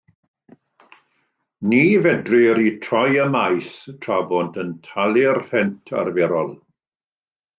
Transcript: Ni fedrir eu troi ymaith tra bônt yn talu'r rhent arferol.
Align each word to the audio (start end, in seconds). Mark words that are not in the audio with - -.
Ni 1.73 1.81
fedrir 2.05 2.61
eu 2.63 2.71
troi 2.85 3.11
ymaith 3.25 3.75
tra 4.05 4.17
bônt 4.31 4.59
yn 4.63 4.71
talu'r 4.89 5.39
rhent 5.51 5.95
arferol. 6.01 6.51